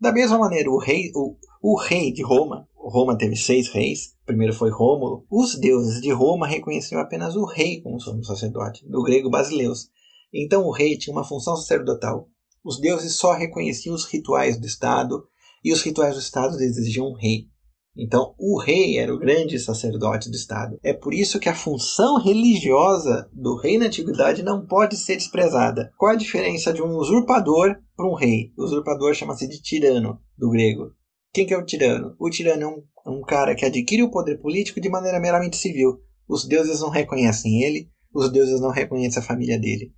Da 0.00 0.12
mesma 0.12 0.38
maneira, 0.38 0.70
o 0.70 0.78
rei, 0.78 1.10
o, 1.14 1.36
o 1.62 1.78
rei 1.78 2.12
de 2.12 2.22
Roma, 2.22 2.68
Roma 2.88 3.16
teve 3.16 3.36
seis 3.36 3.68
reis, 3.68 4.14
o 4.22 4.26
primeiro 4.26 4.52
foi 4.52 4.70
Rômulo, 4.70 5.26
os 5.30 5.58
deuses 5.58 6.00
de 6.00 6.10
Roma 6.10 6.46
reconheciam 6.46 7.00
apenas 7.00 7.36
o 7.36 7.44
rei 7.44 7.80
como 7.80 8.00
sumo 8.00 8.24
sacerdote, 8.24 8.86
do 8.88 9.02
grego 9.02 9.30
basileus. 9.30 9.88
Então 10.32 10.66
o 10.66 10.72
rei 10.72 10.96
tinha 10.96 11.14
uma 11.14 11.24
função 11.24 11.56
sacerdotal. 11.56 12.28
Os 12.64 12.80
deuses 12.80 13.16
só 13.16 13.32
reconheciam 13.32 13.94
os 13.94 14.04
rituais 14.04 14.58
do 14.58 14.66
Estado, 14.66 15.24
e 15.64 15.72
os 15.72 15.82
rituais 15.82 16.14
do 16.14 16.20
Estado 16.20 16.60
exigiam 16.60 17.06
um 17.06 17.14
rei. 17.14 17.48
Então, 17.96 18.34
o 18.38 18.58
rei 18.58 18.98
era 18.98 19.14
o 19.14 19.18
grande 19.18 19.58
sacerdote 19.58 20.28
do 20.28 20.34
Estado. 20.34 20.78
É 20.82 20.92
por 20.92 21.14
isso 21.14 21.38
que 21.38 21.48
a 21.48 21.54
função 21.54 22.18
religiosa 22.18 23.30
do 23.32 23.56
rei 23.56 23.78
na 23.78 23.86
antiguidade 23.86 24.42
não 24.42 24.66
pode 24.66 24.96
ser 24.96 25.14
desprezada. 25.14 25.92
Qual 25.96 26.10
a 26.10 26.16
diferença 26.16 26.72
de 26.72 26.82
um 26.82 26.96
usurpador 26.96 27.76
para 27.96 28.08
um 28.08 28.14
rei? 28.14 28.52
O 28.58 28.64
usurpador 28.64 29.14
chama-se 29.14 29.46
de 29.46 29.62
tirano, 29.62 30.18
do 30.36 30.50
grego. 30.50 30.92
Quem 31.34 31.44
que 31.44 31.52
é 31.52 31.58
o 31.58 31.66
tirano? 31.66 32.14
O 32.16 32.30
tirano 32.30 32.62
é 32.62 32.66
um, 32.68 32.82
é 33.04 33.10
um 33.10 33.20
cara 33.20 33.56
que 33.56 33.64
adquire 33.64 34.04
o 34.04 34.10
poder 34.10 34.40
político 34.40 34.80
de 34.80 34.88
maneira 34.88 35.18
meramente 35.18 35.56
civil. 35.56 35.98
Os 36.28 36.46
deuses 36.46 36.80
não 36.80 36.90
reconhecem 36.90 37.64
ele, 37.64 37.90
os 38.14 38.30
deuses 38.30 38.60
não 38.60 38.70
reconhecem 38.70 39.20
a 39.20 39.26
família 39.26 39.58
dele. 39.58 39.92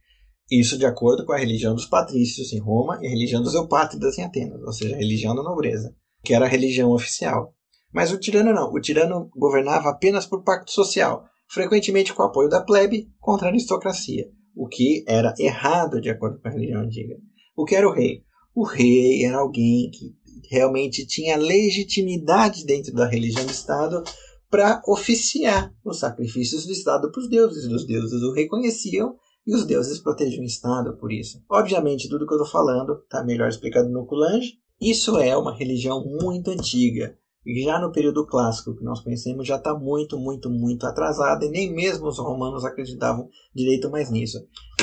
Isso 0.50 0.78
de 0.78 0.86
acordo 0.86 1.26
com 1.26 1.34
a 1.34 1.38
religião 1.38 1.74
dos 1.74 1.84
patrícios 1.84 2.54
em 2.54 2.58
Roma 2.58 2.98
e 3.02 3.06
a 3.06 3.10
religião 3.10 3.42
dos 3.42 3.52
eupátridas 3.52 4.16
em 4.16 4.22
Atenas, 4.22 4.62
ou 4.62 4.72
seja, 4.72 4.94
a 4.94 4.98
religião 4.98 5.34
da 5.34 5.42
nobreza, 5.42 5.94
que 6.24 6.32
era 6.32 6.46
a 6.46 6.48
religião 6.48 6.90
oficial. 6.90 7.54
Mas 7.92 8.10
o 8.10 8.18
tirano 8.18 8.54
não. 8.54 8.72
O 8.72 8.80
tirano 8.80 9.28
governava 9.36 9.90
apenas 9.90 10.24
por 10.24 10.42
pacto 10.42 10.72
social, 10.72 11.22
frequentemente 11.50 12.14
com 12.14 12.22
o 12.22 12.26
apoio 12.26 12.48
da 12.48 12.64
plebe 12.64 13.08
contra 13.20 13.48
a 13.48 13.50
aristocracia, 13.50 14.24
o 14.54 14.66
que 14.66 15.04
era 15.06 15.34
errado 15.38 16.00
de 16.00 16.08
acordo 16.08 16.40
com 16.40 16.48
a 16.48 16.50
religião 16.50 16.80
antiga. 16.80 17.14
O 17.54 17.66
que 17.66 17.76
era 17.76 17.86
o 17.86 17.92
rei? 17.92 18.22
O 18.54 18.64
rei 18.64 19.22
era 19.22 19.36
alguém 19.36 19.90
que 19.90 20.14
realmente 20.50 21.06
tinha 21.06 21.36
legitimidade 21.36 22.64
dentro 22.64 22.92
da 22.92 23.06
religião 23.06 23.44
do 23.44 23.52
Estado 23.52 24.02
para 24.50 24.82
oficiar 24.86 25.72
os 25.84 25.98
sacrifícios 25.98 26.66
do 26.66 26.72
Estado 26.72 27.10
para 27.10 27.20
os 27.20 27.28
deuses. 27.28 27.64
Os 27.70 27.86
deuses 27.86 28.22
o 28.22 28.32
reconheciam 28.32 29.16
e 29.46 29.54
os 29.54 29.64
deuses 29.64 29.98
protegiam 29.98 30.42
o 30.42 30.46
Estado 30.46 30.96
por 30.96 31.12
isso. 31.12 31.42
Obviamente, 31.50 32.08
tudo 32.08 32.26
que 32.26 32.32
eu 32.32 32.38
estou 32.38 32.50
falando 32.50 33.00
está 33.02 33.24
melhor 33.24 33.48
explicado 33.48 33.88
no 33.88 34.06
Coulange. 34.06 34.54
Isso 34.80 35.18
é 35.18 35.36
uma 35.36 35.56
religião 35.56 36.04
muito 36.04 36.50
antiga 36.50 37.16
já 37.62 37.78
no 37.78 37.92
período 37.92 38.26
clássico 38.26 38.74
que 38.74 38.82
nós 38.82 39.00
conhecemos 39.00 39.46
já 39.46 39.56
está 39.56 39.72
muito, 39.72 40.18
muito, 40.18 40.50
muito 40.50 40.84
atrasada 40.84 41.44
e 41.44 41.48
nem 41.48 41.72
mesmo 41.72 42.08
os 42.08 42.18
romanos 42.18 42.64
acreditavam 42.64 43.28
direito 43.54 43.90
mais 43.90 44.10
nisso. 44.10 44.38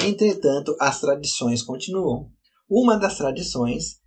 Entretanto, 0.05 0.75
as 0.79 1.01
tradições 1.01 1.62
continuam. 1.62 2.29
Uma 2.69 2.95
das 2.95 3.17
tradições 3.17 4.01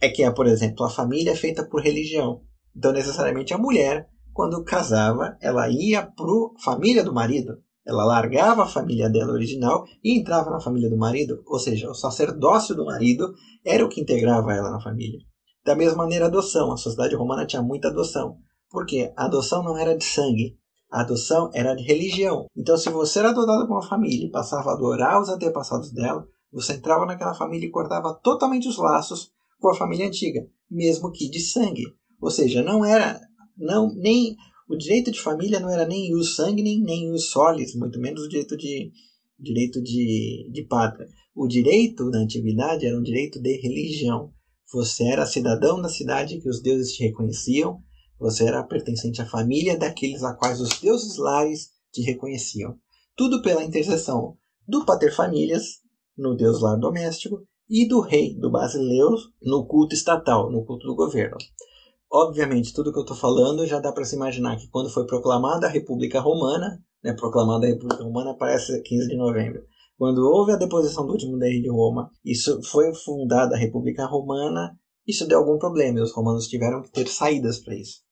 é 0.00 0.08
que 0.08 0.22
é, 0.22 0.30
por 0.30 0.46
exemplo, 0.46 0.84
a 0.84 0.90
família 0.90 1.32
é 1.32 1.36
feita 1.36 1.64
por 1.64 1.82
religião. 1.82 2.42
Então, 2.76 2.92
necessariamente, 2.92 3.54
a 3.54 3.58
mulher, 3.58 4.08
quando 4.32 4.64
casava, 4.64 5.36
ela 5.40 5.68
ia 5.68 6.02
para 6.02 6.26
a 6.26 6.62
família 6.62 7.04
do 7.04 7.14
marido. 7.14 7.58
Ela 7.86 8.04
largava 8.04 8.62
a 8.62 8.66
família 8.66 9.10
dela 9.10 9.32
original 9.32 9.84
e 10.02 10.18
entrava 10.18 10.50
na 10.50 10.60
família 10.60 10.88
do 10.88 10.96
marido. 10.96 11.42
Ou 11.46 11.58
seja, 11.58 11.90
o 11.90 11.94
sacerdócio 11.94 12.74
do 12.74 12.84
marido 12.84 13.32
era 13.64 13.84
o 13.84 13.88
que 13.88 14.00
integrava 14.00 14.54
ela 14.54 14.70
na 14.70 14.80
família. 14.80 15.20
Da 15.64 15.74
mesma 15.74 15.98
maneira, 15.98 16.24
a 16.24 16.28
adoção. 16.28 16.72
A 16.72 16.76
sociedade 16.76 17.14
romana 17.14 17.46
tinha 17.46 17.62
muita 17.62 17.88
adoção. 17.88 18.38
Porque 18.70 19.12
a 19.16 19.26
adoção 19.26 19.62
não 19.62 19.76
era 19.76 19.96
de 19.96 20.04
sangue, 20.04 20.58
a 20.90 21.00
adoção 21.00 21.50
era 21.52 21.74
de 21.74 21.84
religião. 21.84 22.46
Então, 22.56 22.76
se 22.76 22.88
você 22.88 23.18
era 23.18 23.30
adotado 23.30 23.66
por 23.66 23.74
uma 23.74 23.82
família 23.86 24.26
e 24.26 24.30
passava 24.30 24.70
a 24.70 24.74
adorar 24.74 25.20
os 25.20 25.28
antepassados 25.28 25.92
dela, 25.92 26.26
você 26.52 26.74
entrava 26.74 27.04
naquela 27.04 27.34
família 27.34 27.66
e 27.66 27.70
cortava 27.70 28.14
totalmente 28.22 28.68
os 28.68 28.78
laços 28.78 29.33
com 29.64 29.70
a 29.70 29.74
família 29.74 30.06
antiga, 30.06 30.46
mesmo 30.70 31.10
que 31.10 31.26
de 31.26 31.40
sangue. 31.40 31.86
Ou 32.20 32.30
seja, 32.30 32.62
não 32.62 32.84
era 32.84 33.18
não 33.56 33.94
nem 33.94 34.36
o 34.68 34.76
direito 34.76 35.10
de 35.10 35.18
família 35.18 35.58
não 35.58 35.70
era 35.70 35.86
nem 35.86 36.14
o 36.14 36.22
sangue 36.22 36.62
nem 36.62 36.82
nem 36.82 37.10
os 37.10 37.30
solis, 37.30 37.74
muito 37.74 37.98
menos 37.98 38.24
o 38.24 38.28
direito 38.28 38.58
de 38.58 38.92
direito 39.38 39.82
de, 39.82 40.50
de 40.52 40.64
pátria. 40.64 41.08
O 41.34 41.46
direito 41.46 42.10
da 42.10 42.18
antiguidade 42.18 42.84
era 42.84 42.98
um 42.98 43.02
direito 43.02 43.40
de 43.40 43.56
religião. 43.56 44.34
Você 44.70 45.04
era 45.04 45.24
cidadão 45.24 45.80
da 45.80 45.88
cidade 45.88 46.38
que 46.42 46.48
os 46.48 46.60
deuses 46.60 46.92
te 46.92 47.02
reconheciam, 47.02 47.82
você 48.20 48.44
era 48.44 48.62
pertencente 48.64 49.22
à 49.22 49.26
família 49.26 49.78
daqueles 49.78 50.22
a 50.22 50.34
quais 50.34 50.60
os 50.60 50.78
deuses 50.78 51.16
lares 51.16 51.70
te 51.90 52.02
reconheciam. 52.02 52.76
Tudo 53.16 53.40
pela 53.40 53.64
intercessão 53.64 54.36
do 54.68 54.84
pater-famílias, 54.84 55.80
no 56.18 56.36
deus 56.36 56.60
lar 56.60 56.78
doméstico, 56.78 57.46
e 57.68 57.88
do 57.88 58.00
rei, 58.00 58.34
do 58.38 58.50
basileu, 58.50 59.10
no 59.42 59.66
culto 59.66 59.94
estatal, 59.94 60.50
no 60.50 60.64
culto 60.64 60.86
do 60.86 60.94
governo. 60.94 61.36
Obviamente, 62.10 62.72
tudo 62.72 62.92
que 62.92 62.98
eu 62.98 63.02
estou 63.02 63.16
falando 63.16 63.66
já 63.66 63.80
dá 63.80 63.90
para 63.92 64.04
se 64.04 64.14
imaginar 64.14 64.56
que 64.56 64.68
quando 64.68 64.92
foi 64.92 65.06
proclamada 65.06 65.66
a 65.66 65.70
República 65.70 66.20
Romana, 66.20 66.80
né, 67.02 67.12
proclamada 67.12 67.66
a 67.66 67.70
República 67.70 68.04
Romana 68.04 68.36
parece 68.38 68.80
15 68.82 69.08
de 69.08 69.16
novembro, 69.16 69.62
quando 69.96 70.18
houve 70.18 70.52
a 70.52 70.56
deposição 70.56 71.06
do 71.06 71.12
último 71.12 71.38
rei 71.38 71.60
de 71.60 71.70
Roma, 71.70 72.10
isso 72.24 72.62
foi 72.62 72.94
fundada 72.94 73.54
a 73.54 73.58
República 73.58 74.06
Romana, 74.06 74.78
isso 75.06 75.26
deu 75.26 75.38
algum 75.38 75.58
problema 75.58 75.98
e 75.98 76.02
os 76.02 76.12
romanos 76.12 76.46
tiveram 76.46 76.82
que 76.82 76.90
ter 76.90 77.06
saídas 77.08 77.58
para 77.58 77.74
isso. 77.74 78.03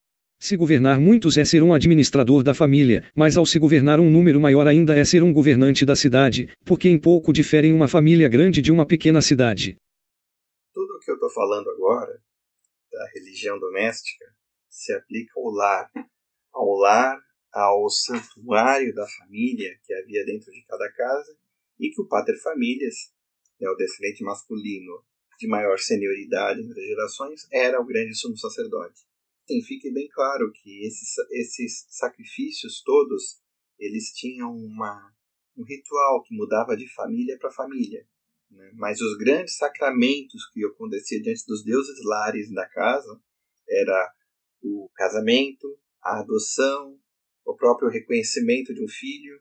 Se 0.43 0.57
governar 0.57 0.99
muitos 0.99 1.39
é 1.39 1.45
ser 1.45 1.63
um 1.63 1.73
administrador 1.73 2.43
da 2.43 2.53
família, 2.53 3.09
mas 3.15 3.37
ao 3.37 3.47
se 3.47 3.61
governar 3.61 4.01
um 4.01 4.11
número 4.11 4.41
maior 4.41 4.67
ainda 4.67 4.93
é 4.99 5.05
ser 5.05 5.23
um 5.23 5.33
governante 5.33 5.87
da 5.87 5.95
cidade, 5.95 6.53
porque 6.65 6.89
em 6.89 6.99
pouco 6.99 7.33
diferem 7.33 7.73
uma 7.73 7.87
família 7.87 8.29
grande 8.29 8.61
de 8.61 8.73
uma 8.73 8.85
pequena 8.85 9.23
cidade. 9.23 9.77
Tudo 10.75 10.97
o 10.97 10.99
que 10.99 11.13
eu 11.13 11.15
estou 11.15 11.31
falando 11.31 11.71
agora, 11.71 12.21
da 12.91 13.09
religião 13.15 13.57
doméstica, 13.61 14.25
se 14.69 14.93
aplica 14.93 15.33
ao 15.37 15.49
lar. 15.49 15.89
Ao 16.53 16.75
lar, 16.75 17.21
ao 17.53 17.89
santuário 17.89 18.93
da 18.97 19.07
família 19.21 19.79
que 19.85 19.95
havia 19.95 20.25
dentro 20.25 20.51
de 20.51 20.65
cada 20.65 20.91
casa 20.91 21.37
e 21.79 21.89
que 21.91 22.03
o 22.03 22.09
pater 22.09 22.37
familias, 22.43 23.13
né, 23.61 23.69
o 23.71 23.77
descendente 23.77 24.25
masculino 24.25 25.05
de 25.39 25.47
maior 25.47 25.79
senioridade 25.79 26.61
entre 26.63 26.85
gerações, 26.85 27.47
era 27.53 27.81
o 27.81 27.87
grande 27.87 28.17
sumo 28.17 28.37
sacerdote. 28.37 29.03
Sim, 29.53 29.63
fique 29.63 29.93
bem 29.93 30.09
claro 30.09 30.51
que 30.53 30.87
esses, 30.87 31.15
esses 31.31 31.87
sacrifícios 31.89 32.83
todos, 32.83 33.41
eles 33.79 34.13
tinham 34.13 34.51
uma, 34.51 35.13
um 35.57 35.65
ritual 35.65 36.23
que 36.23 36.35
mudava 36.35 36.77
de 36.77 36.89
família 36.95 37.39
para 37.39 37.51
família. 37.51 38.07
Né? 38.51 38.71
Mas 38.75 39.01
os 39.01 39.17
grandes 39.17 39.57
sacramentos 39.57 40.49
que 40.53 40.65
acontecia 40.65 41.21
diante 41.21 41.45
dos 41.47 41.65
deuses 41.65 41.99
lares 42.05 42.53
da 42.53 42.69
casa 42.69 43.21
era 43.69 44.13
o 44.63 44.91
casamento, 44.95 45.67
a 46.03 46.21
adoção, 46.21 46.99
o 47.45 47.55
próprio 47.55 47.89
reconhecimento 47.89 48.73
de 48.73 48.83
um 48.83 48.89
filho 48.89 49.41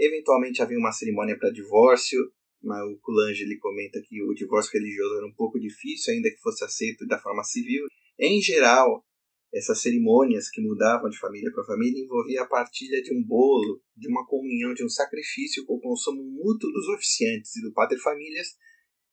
Eventualmente 0.00 0.62
havia 0.62 0.78
uma 0.78 0.92
cerimônia 0.92 1.38
para 1.38 1.50
divórcio, 1.50 2.18
mas 2.62 2.82
o 2.88 2.98
Coulange 3.00 3.42
ele 3.42 3.58
comenta 3.58 4.00
que 4.00 4.22
o 4.22 4.32
divórcio 4.32 4.72
religioso 4.72 5.16
era 5.16 5.26
um 5.26 5.34
pouco 5.34 5.60
difícil, 5.60 6.14
ainda 6.14 6.30
que 6.30 6.40
fosse 6.40 6.64
aceito 6.64 7.06
da 7.06 7.18
forma 7.18 7.44
civil. 7.44 7.86
Em 8.18 8.40
geral, 8.40 9.04
essas 9.52 9.82
cerimônias 9.82 10.48
que 10.48 10.60
mudavam 10.60 11.10
de 11.10 11.18
família 11.18 11.50
para 11.52 11.64
família 11.64 12.02
envolvia 12.02 12.42
a 12.42 12.46
partilha 12.46 13.02
de 13.02 13.12
um 13.12 13.22
bolo, 13.22 13.82
de 13.96 14.08
uma 14.08 14.24
comunhão, 14.26 14.72
de 14.74 14.84
um 14.84 14.88
sacrifício 14.88 15.66
com 15.66 15.74
o 15.74 15.80
consumo 15.80 16.22
mútuo 16.22 16.70
dos 16.72 16.88
oficiantes 16.88 17.56
e 17.56 17.62
do 17.62 17.72
pater 17.72 17.98
famílias 17.98 18.48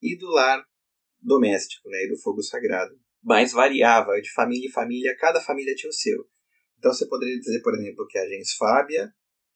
e 0.02 0.16
do 0.16 0.28
lar 0.28 0.64
doméstico, 1.20 1.90
né, 1.90 2.04
e 2.04 2.10
do 2.10 2.18
fogo 2.20 2.44
sagrado. 2.44 2.96
Mas 3.24 3.52
variava 3.52 4.22
de 4.22 4.32
família 4.32 4.68
em 4.68 4.72
família, 4.72 5.18
cada 5.18 5.42
família 5.42 5.76
tinha 5.76 5.90
o 5.90 5.94
seu. 5.94 6.28
Então 6.78 6.94
você 6.94 7.08
poderia 7.08 7.40
dizer, 7.40 7.62
por 7.62 7.74
exemplo, 7.74 8.06
que 8.08 8.20
a 8.20 8.28
gens 8.28 8.54
Fábia 8.56 9.12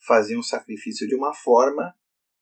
faziam 0.06 0.40
o 0.40 0.44
sacrifício 0.44 1.08
de 1.08 1.16
uma 1.16 1.32
forma, 1.32 1.94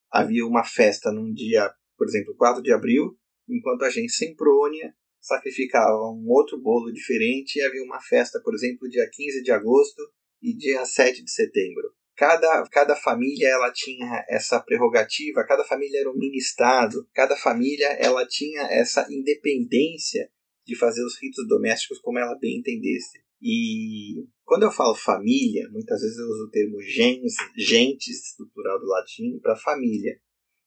havia 0.10 0.46
uma 0.46 0.64
festa 0.64 1.12
num 1.12 1.34
dia, 1.34 1.70
por 1.98 2.08
exemplo, 2.08 2.34
4 2.38 2.64
de 2.64 2.72
abril, 2.72 3.20
enquanto 3.50 3.84
a 3.84 3.90
gente 3.90 4.14
Semprônia 4.14 4.96
sacrificava 5.20 6.12
um 6.12 6.26
outro 6.28 6.60
bolo 6.60 6.92
diferente 6.92 7.58
e 7.58 7.62
havia 7.62 7.84
uma 7.84 8.02
festa, 8.02 8.40
por 8.44 8.54
exemplo, 8.54 8.90
dia 8.90 9.08
15 9.12 9.44
de 9.44 9.52
agosto 9.52 10.02
e 10.42 10.56
dia 10.56 10.86
7 10.86 11.24
de 11.24 11.32
setembro. 11.32 11.92
Cada, 12.16 12.64
cada 12.70 12.96
família 12.96 13.48
ela 13.48 13.72
tinha 13.72 14.26
essa 14.28 14.60
prerrogativa, 14.60 15.46
cada 15.46 15.64
família 15.64 16.02
era 16.02 16.12
um 16.12 16.18
mini-estado, 16.18 17.08
cada 17.14 17.36
família 17.36 17.88
ela 17.94 18.28
tinha 18.28 18.64
essa 18.64 19.08
independência 19.10 20.30
de 20.66 20.76
fazer 20.76 21.04
os 21.04 21.18
ritos 21.22 21.48
domésticos 21.48 22.00
como 22.00 22.20
ela 22.20 22.38
bem 22.38 22.58
entendesse. 22.58 23.20
E 23.42 24.26
quando 24.44 24.64
eu 24.64 24.72
falo 24.72 24.96
família, 24.96 25.70
muitas 25.72 26.02
vezes 26.02 26.18
eu 26.18 26.26
uso 26.26 26.46
o 26.46 26.52
termo 26.52 26.82
gens, 26.82 27.36
gentes, 27.56 28.36
plural 28.54 28.80
do 28.80 28.86
latim, 28.86 29.40
para 29.40 29.56
família. 29.56 30.20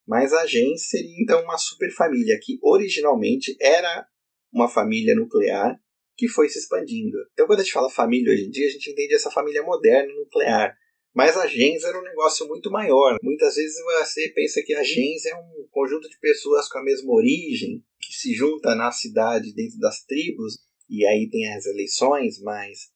Mas 0.07 0.33
a 0.33 0.47
gens 0.47 0.89
seria 0.89 1.23
então 1.23 1.43
uma 1.45 1.59
superfamília 1.59 2.39
que 2.43 2.59
originalmente 2.63 3.55
era 3.61 4.07
uma 4.53 4.69
família 4.69 5.15
nuclear 5.15 5.79
que 6.17 6.29
foi 6.29 6.49
se 6.49 6.59
expandindo. 6.59 7.17
Então, 7.33 7.47
quando 7.47 7.61
a 7.61 7.63
gente 7.63 7.73
fala 7.73 7.91
família 7.91 8.33
hoje 8.33 8.45
em 8.45 8.51
dia, 8.51 8.67
a 8.67 8.71
gente 8.71 8.91
entende 8.91 9.15
essa 9.15 9.31
família 9.31 9.63
moderna 9.63 10.13
nuclear. 10.15 10.77
Mas 11.15 11.37
a 11.37 11.47
gens 11.47 11.85
era 11.85 11.99
um 11.99 12.03
negócio 12.03 12.47
muito 12.49 12.71
maior. 12.71 13.17
Muitas 13.23 13.55
vezes 13.55 13.77
você 13.83 14.29
pensa 14.35 14.63
que 14.63 14.75
a 14.75 14.83
gens 14.83 15.27
é 15.27 15.35
um 15.35 15.67
conjunto 15.71 16.09
de 16.09 16.19
pessoas 16.19 16.69
com 16.69 16.79
a 16.79 16.85
mesma 16.85 17.13
origem, 17.13 17.83
que 18.01 18.15
se 18.15 18.35
junta 18.35 18.75
na 18.75 18.91
cidade 18.91 19.55
dentro 19.55 19.79
das 19.79 20.03
tribos, 20.05 20.59
e 20.89 21.07
aí 21.07 21.29
tem 21.31 21.53
as 21.53 21.67
eleições, 21.67 22.41
mas 22.41 22.91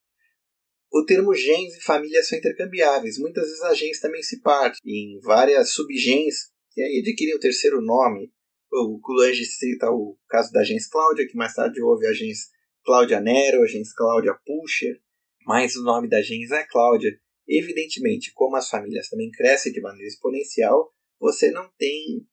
o 0.93 1.05
termo 1.05 1.35
gens 1.35 1.75
e 1.75 1.83
família 1.83 2.23
são 2.23 2.39
intercambiáveis. 2.39 3.19
Muitas 3.19 3.45
vezes 3.45 3.63
a 3.63 3.75
gens 3.75 4.01
também 4.01 4.23
se 4.23 4.41
parte 4.41 4.79
em 4.85 5.19
várias 5.21 5.73
subgens, 5.73 6.51
que 6.73 6.81
aí 6.81 7.01
adquirem 7.01 7.35
o 7.35 7.41
terceiro 7.41 7.83
nome. 7.83 8.33
O 8.73 8.99
Coulange 9.01 9.45
cita 9.45 9.91
o 9.91 10.19
caso 10.29 10.53
da 10.53 10.63
gens 10.65 10.89
Cláudia, 10.89 11.27
que 11.27 11.37
mais 11.37 11.55
tarde 11.55 11.81
houve 11.81 12.07
a 12.07 12.13
gens 12.13 12.51
Cláudia 12.85 13.21
Nero, 13.21 13.63
a 13.63 13.67
gens 13.67 13.93
Cláudia 13.95 14.35
Pusher, 14.45 15.01
mas 15.47 15.77
o 15.77 15.83
nome 15.83 16.09
da 16.09 16.21
gens 16.21 16.51
é 16.51 16.65
Cláudia. 16.65 17.19
Evidentemente, 17.49 18.33
como 18.35 18.57
as 18.57 18.69
famílias 18.69 19.09
também 19.09 19.31
crescem 19.31 19.73
de 19.73 19.81
maneira 19.81 20.09
exponencial, 20.09 20.93
você 21.19 21.51
não 21.51 21.71
tem, 21.79 22.27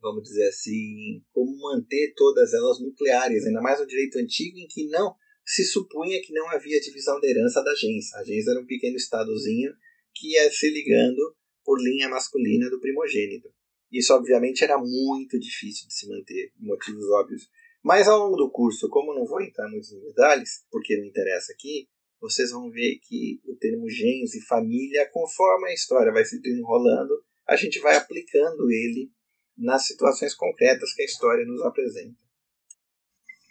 vamos 0.00 0.24
dizer 0.24 0.48
assim, 0.48 1.22
como 1.32 1.56
manter 1.60 2.12
todas 2.16 2.52
elas 2.52 2.80
nucleares, 2.80 3.46
ainda 3.46 3.60
mais 3.60 3.78
no 3.78 3.86
direito 3.86 4.18
antigo 4.18 4.58
em 4.58 4.66
que 4.66 4.88
não 4.88 5.14
se 5.46 5.64
supunha 5.64 6.20
que 6.20 6.32
não 6.32 6.50
havia 6.50 6.80
divisão 6.80 7.18
da 7.20 7.28
herança 7.28 7.62
da 7.62 7.74
gens. 7.74 8.12
A 8.14 8.24
gens 8.24 8.46
era 8.48 8.60
um 8.60 8.66
pequeno 8.66 8.96
estadozinho 8.96 9.72
que 10.14 10.32
ia 10.32 10.50
se 10.50 10.68
ligando 10.70 11.36
por 11.64 11.80
linha 11.80 12.08
masculina 12.08 12.68
do 12.68 12.80
primogênito. 12.80 13.48
Isso, 13.90 14.12
obviamente, 14.14 14.62
era 14.62 14.76
muito 14.78 15.38
difícil 15.38 15.86
de 15.88 15.94
se 15.94 16.08
manter, 16.08 16.52
motivos 16.58 17.04
óbvios. 17.10 17.48
Mas 17.82 18.06
ao 18.06 18.18
longo 18.18 18.36
do 18.36 18.50
curso, 18.50 18.88
como 18.88 19.14
não 19.14 19.24
vou 19.24 19.40
entrar 19.40 19.68
muito 19.68 19.94
em 19.94 20.00
detalhes, 20.00 20.64
porque 20.70 20.96
não 20.96 21.06
interessa 21.06 21.52
aqui, 21.52 21.88
vocês 22.20 22.50
vão 22.50 22.70
ver 22.70 22.98
que 23.02 23.40
o 23.46 23.56
termo 23.56 23.88
gens 23.88 24.34
e 24.34 24.44
família, 24.46 25.08
conforme 25.12 25.70
a 25.70 25.74
história 25.74 26.12
vai 26.12 26.24
se 26.24 26.40
desenrolando, 26.40 27.14
a 27.46 27.56
gente 27.56 27.78
vai 27.80 27.96
aplicando 27.96 28.70
ele 28.70 29.10
nas 29.56 29.86
situações 29.86 30.34
concretas 30.34 30.92
que 30.92 31.02
a 31.02 31.04
história 31.04 31.44
nos 31.46 31.62
apresenta. 31.62 32.16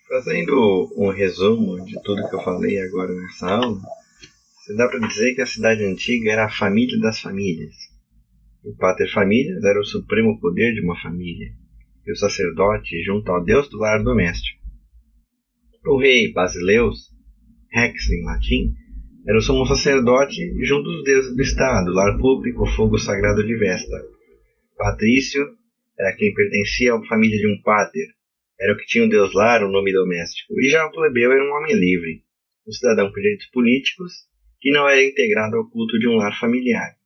Fazendo 0.07 0.93
um 0.95 1.09
resumo 1.09 1.83
de 1.83 2.01
tudo 2.03 2.29
que 2.29 2.35
eu 2.35 2.43
falei 2.43 2.79
agora 2.79 3.13
nessa 3.13 3.47
aula, 3.49 3.81
você 4.55 4.75
dá 4.75 4.87
para 4.87 5.05
dizer 5.07 5.33
que 5.33 5.41
a 5.41 5.45
cidade 5.45 5.83
antiga 5.83 6.31
era 6.31 6.45
a 6.45 6.49
família 6.49 6.99
das 6.99 7.19
famílias. 7.19 7.75
O 8.67 8.75
pater 8.75 9.09
famílias 9.13 9.63
era 9.63 9.79
o 9.79 9.85
supremo 9.85 10.37
poder 10.41 10.73
de 10.73 10.81
uma 10.81 10.99
família, 10.99 11.53
e 12.05 12.11
o 12.11 12.15
sacerdote 12.17 13.01
junto 13.01 13.31
ao 13.31 13.41
deus 13.41 13.69
do 13.69 13.77
lar 13.77 14.03
doméstico. 14.03 14.61
O 15.85 15.97
rei 15.97 16.33
Basileus 16.33 17.15
Rex 17.71 18.09
em 18.09 18.25
latim, 18.25 18.75
era 19.25 19.37
o 19.37 19.41
sumo 19.41 19.65
sacerdote 19.65 20.53
junto 20.65 20.83
dos 20.83 21.03
deuses 21.05 21.33
do 21.33 21.41
Estado, 21.41 21.93
lar 21.93 22.17
público, 22.17 22.65
fogo 22.65 22.97
sagrado 22.97 23.41
de 23.41 23.55
Vesta. 23.55 24.03
Patrício 24.75 25.47
era 25.97 26.13
quem 26.17 26.33
pertencia 26.33 26.93
à 26.93 27.05
família 27.05 27.39
de 27.39 27.47
um 27.47 27.61
pater, 27.61 28.07
era 28.59 28.73
o 28.73 28.77
que 28.77 28.85
tinha 28.85 29.05
o 29.05 29.09
deus 29.09 29.33
lar, 29.33 29.63
o 29.63 29.71
nome 29.71 29.93
doméstico, 29.93 30.59
e 30.59 30.67
já 30.67 30.85
o 30.85 30.91
plebeu 30.91 31.31
era 31.31 31.41
um 31.41 31.55
homem 31.55 31.73
livre, 31.73 32.21
um 32.67 32.71
cidadão 32.73 33.07
com 33.07 33.15
direitos 33.15 33.47
políticos, 33.47 34.11
que 34.59 34.71
não 34.71 34.89
era 34.89 35.01
integrado 35.01 35.55
ao 35.55 35.69
culto 35.69 35.97
de 35.97 36.09
um 36.09 36.17
lar 36.17 36.37
familiar. 36.37 36.96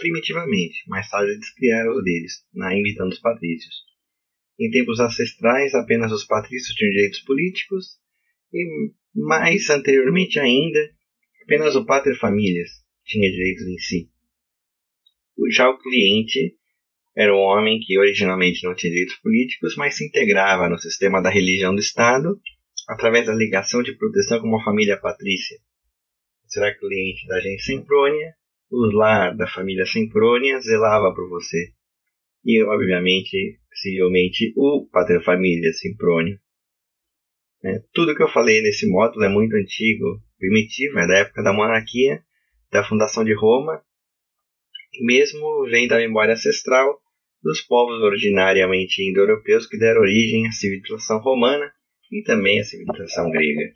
Primitivamente, 0.00 0.82
mais 0.88 1.08
tarde 1.08 1.32
eles 1.32 1.52
criaram 1.54 1.96
os 1.96 2.04
deles, 2.04 2.44
na 2.54 2.74
imitando 2.74 3.12
os 3.12 3.20
patrícios. 3.20 3.74
Em 4.58 4.70
tempos 4.70 5.00
ancestrais, 5.00 5.74
apenas 5.74 6.12
os 6.12 6.24
patrícios 6.24 6.74
tinham 6.74 6.92
direitos 6.92 7.20
políticos, 7.20 7.98
e 8.52 8.92
mais 9.14 9.68
anteriormente 9.70 10.38
ainda, 10.38 10.78
apenas 11.42 11.76
o 11.76 11.84
pater 11.84 12.16
familias 12.18 12.70
tinha 13.04 13.30
direitos 13.30 13.66
em 13.66 13.78
si. 13.78 14.10
Já 15.50 15.68
o 15.68 15.78
cliente 15.78 16.56
era 17.16 17.34
um 17.34 17.38
homem 17.38 17.80
que 17.80 17.98
originalmente 17.98 18.64
não 18.64 18.74
tinha 18.74 18.92
direitos 18.92 19.16
políticos, 19.16 19.76
mas 19.76 19.96
se 19.96 20.06
integrava 20.06 20.68
no 20.68 20.78
sistema 20.78 21.22
da 21.22 21.30
religião 21.30 21.74
do 21.74 21.80
Estado 21.80 22.40
através 22.88 23.26
da 23.26 23.34
ligação 23.34 23.82
de 23.82 23.96
proteção 23.96 24.40
com 24.40 24.48
uma 24.48 24.64
família 24.64 24.98
patrícia. 24.98 25.58
Será 26.46 26.74
cliente 26.74 27.26
da 27.26 27.40
gente 27.40 27.62
Semprônia, 27.62 28.34
o 28.70 28.86
lar 28.96 29.36
da 29.36 29.46
família 29.46 29.86
Semprônia 29.86 30.60
zelava 30.60 31.14
por 31.14 31.28
você. 31.28 31.72
E, 32.44 32.62
obviamente, 32.64 33.58
possivelmente, 33.70 34.52
o 34.56 34.88
pater 34.90 35.22
família 35.22 35.72
Semprônio 35.72 36.38
é, 37.66 37.82
tudo 37.92 38.14
que 38.14 38.22
eu 38.22 38.28
falei 38.28 38.62
nesse 38.62 38.88
módulo 38.88 39.24
é 39.24 39.28
muito 39.28 39.56
antigo, 39.56 40.20
primitivo, 40.38 41.00
é 41.00 41.06
da 41.06 41.18
época 41.18 41.42
da 41.42 41.52
monarquia, 41.52 42.22
da 42.70 42.84
fundação 42.84 43.24
de 43.24 43.34
Roma, 43.34 43.82
e 44.94 45.04
mesmo 45.04 45.64
vem 45.68 45.88
da 45.88 45.96
memória 45.96 46.34
ancestral 46.34 47.00
dos 47.42 47.60
povos 47.62 48.00
originariamente 48.02 49.02
indo-europeus 49.02 49.66
que 49.66 49.78
deram 49.78 50.02
origem 50.02 50.46
à 50.46 50.52
civilização 50.52 51.18
romana 51.18 51.72
e 52.12 52.22
também 52.22 52.60
à 52.60 52.64
civilização 52.64 53.30
grega. 53.30 53.72